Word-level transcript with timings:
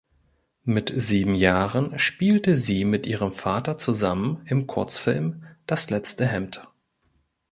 Mit 0.65 0.91
sieben 0.95 1.35
Jahren 1.35 1.99
spielte 1.99 2.55
sie 2.55 2.85
mit 2.85 3.05
ihrem 3.05 3.33
Vater 3.33 3.77
zusammen 3.77 4.41
im 4.47 4.65
Kurzfilm 4.65 5.43
"Das 5.67 5.91
letzte 5.91 6.25
Hemd". 6.25 6.67